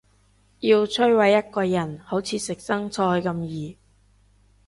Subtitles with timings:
[0.61, 3.77] 要摧毁一個人好似食生菜咁易